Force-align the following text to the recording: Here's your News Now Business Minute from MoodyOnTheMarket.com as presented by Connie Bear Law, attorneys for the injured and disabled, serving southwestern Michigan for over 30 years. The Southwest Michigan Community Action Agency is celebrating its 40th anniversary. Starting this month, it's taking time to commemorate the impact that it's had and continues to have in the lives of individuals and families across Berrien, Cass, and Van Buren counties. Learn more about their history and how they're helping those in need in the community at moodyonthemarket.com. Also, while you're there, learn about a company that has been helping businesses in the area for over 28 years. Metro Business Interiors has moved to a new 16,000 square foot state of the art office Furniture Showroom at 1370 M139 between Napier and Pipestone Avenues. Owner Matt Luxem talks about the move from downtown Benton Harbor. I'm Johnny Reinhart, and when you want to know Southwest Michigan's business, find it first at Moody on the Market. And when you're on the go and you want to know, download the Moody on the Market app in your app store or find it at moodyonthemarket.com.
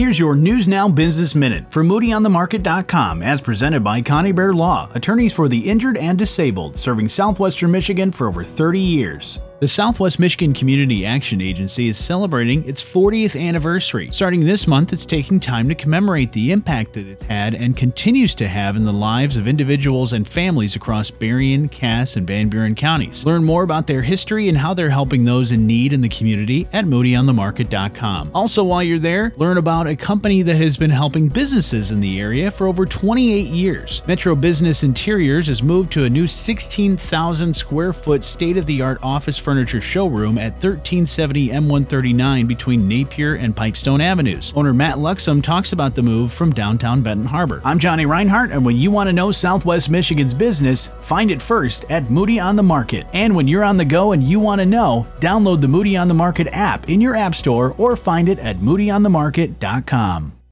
Here's 0.00 0.18
your 0.18 0.34
News 0.34 0.66
Now 0.66 0.88
Business 0.88 1.34
Minute 1.34 1.70
from 1.70 1.86
MoodyOnTheMarket.com 1.86 3.22
as 3.22 3.38
presented 3.38 3.84
by 3.84 4.00
Connie 4.00 4.32
Bear 4.32 4.54
Law, 4.54 4.90
attorneys 4.94 5.34
for 5.34 5.46
the 5.46 5.68
injured 5.68 5.98
and 5.98 6.18
disabled, 6.18 6.74
serving 6.74 7.10
southwestern 7.10 7.70
Michigan 7.70 8.10
for 8.10 8.26
over 8.26 8.42
30 8.42 8.80
years. 8.80 9.40
The 9.60 9.68
Southwest 9.68 10.18
Michigan 10.18 10.54
Community 10.54 11.04
Action 11.04 11.42
Agency 11.42 11.88
is 11.88 11.98
celebrating 11.98 12.66
its 12.66 12.82
40th 12.82 13.38
anniversary. 13.38 14.08
Starting 14.10 14.40
this 14.40 14.66
month, 14.66 14.90
it's 14.90 15.04
taking 15.04 15.38
time 15.38 15.68
to 15.68 15.74
commemorate 15.74 16.32
the 16.32 16.50
impact 16.50 16.94
that 16.94 17.06
it's 17.06 17.24
had 17.24 17.54
and 17.54 17.76
continues 17.76 18.34
to 18.36 18.48
have 18.48 18.74
in 18.74 18.86
the 18.86 18.92
lives 18.92 19.36
of 19.36 19.46
individuals 19.46 20.14
and 20.14 20.26
families 20.26 20.76
across 20.76 21.10
Berrien, 21.10 21.68
Cass, 21.68 22.16
and 22.16 22.26
Van 22.26 22.48
Buren 22.48 22.74
counties. 22.74 23.26
Learn 23.26 23.44
more 23.44 23.62
about 23.62 23.86
their 23.86 24.00
history 24.00 24.48
and 24.48 24.56
how 24.56 24.72
they're 24.72 24.88
helping 24.88 25.24
those 25.24 25.52
in 25.52 25.66
need 25.66 25.92
in 25.92 26.00
the 26.00 26.08
community 26.08 26.66
at 26.72 26.86
moodyonthemarket.com. 26.86 28.30
Also, 28.34 28.64
while 28.64 28.82
you're 28.82 28.98
there, 28.98 29.34
learn 29.36 29.58
about 29.58 29.86
a 29.86 29.94
company 29.94 30.40
that 30.40 30.56
has 30.56 30.78
been 30.78 30.88
helping 30.88 31.28
businesses 31.28 31.90
in 31.90 32.00
the 32.00 32.18
area 32.18 32.50
for 32.50 32.66
over 32.66 32.86
28 32.86 33.46
years. 33.48 34.00
Metro 34.06 34.34
Business 34.34 34.82
Interiors 34.82 35.48
has 35.48 35.62
moved 35.62 35.92
to 35.92 36.04
a 36.04 36.08
new 36.08 36.26
16,000 36.26 37.54
square 37.54 37.92
foot 37.92 38.24
state 38.24 38.56
of 38.56 38.64
the 38.64 38.80
art 38.80 38.98
office 39.02 39.36
Furniture 39.50 39.80
Showroom 39.80 40.38
at 40.38 40.52
1370 40.62 41.48
M139 41.48 42.46
between 42.46 42.86
Napier 42.86 43.34
and 43.34 43.56
Pipestone 43.56 44.00
Avenues. 44.00 44.52
Owner 44.54 44.72
Matt 44.72 44.98
Luxem 44.98 45.42
talks 45.42 45.72
about 45.72 45.96
the 45.96 46.02
move 46.04 46.32
from 46.32 46.52
downtown 46.52 47.02
Benton 47.02 47.26
Harbor. 47.26 47.60
I'm 47.64 47.80
Johnny 47.80 48.06
Reinhart, 48.06 48.52
and 48.52 48.64
when 48.64 48.76
you 48.76 48.92
want 48.92 49.08
to 49.08 49.12
know 49.12 49.32
Southwest 49.32 49.90
Michigan's 49.90 50.32
business, 50.32 50.92
find 51.00 51.32
it 51.32 51.42
first 51.42 51.84
at 51.90 52.08
Moody 52.12 52.38
on 52.38 52.54
the 52.54 52.62
Market. 52.62 53.08
And 53.12 53.34
when 53.34 53.48
you're 53.48 53.64
on 53.64 53.76
the 53.76 53.84
go 53.84 54.12
and 54.12 54.22
you 54.22 54.38
want 54.38 54.60
to 54.60 54.66
know, 54.66 55.04
download 55.18 55.60
the 55.60 55.66
Moody 55.66 55.96
on 55.96 56.06
the 56.06 56.14
Market 56.14 56.46
app 56.52 56.88
in 56.88 57.00
your 57.00 57.16
app 57.16 57.34
store 57.34 57.74
or 57.76 57.96
find 57.96 58.28
it 58.28 58.38
at 58.38 58.58
moodyonthemarket.com. 58.58 60.39